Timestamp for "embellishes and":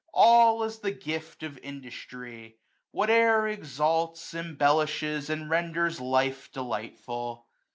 4.33-5.47